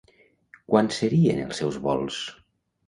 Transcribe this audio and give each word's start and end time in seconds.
Quan 0.71 0.89
serien 1.01 1.45
els 1.45 1.63
seus 1.63 1.81
vols? 1.87 2.21